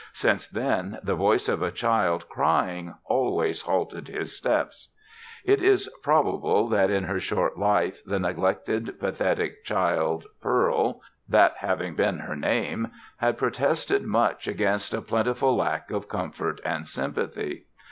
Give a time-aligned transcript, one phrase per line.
[0.13, 4.95] Since then the voice of a child crying always halted his steps.
[5.45, 11.93] It is probable that, in her short life, the neglected, pathetic child Pearl that having
[11.93, 12.87] been her name
[13.17, 17.65] had protested much against a plentiful lack of comfort and sympathy.